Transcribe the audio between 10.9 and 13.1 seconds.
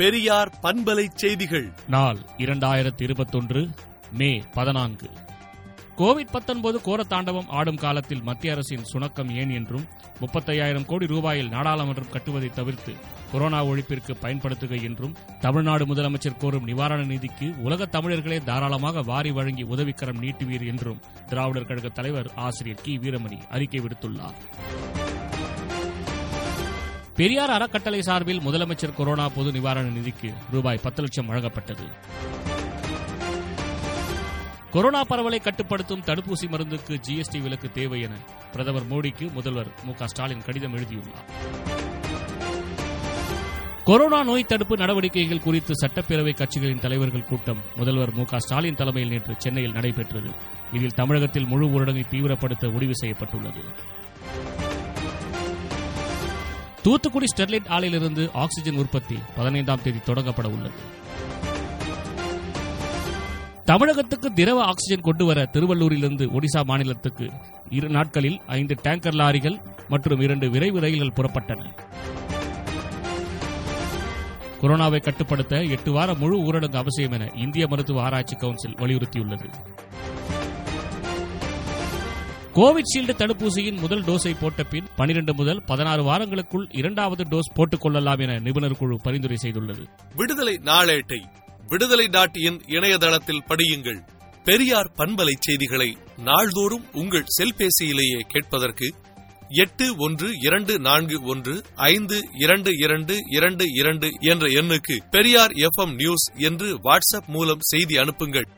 ரூபாயில் நாடாளுமன்றம் கட்டுவதை தவிர்த்து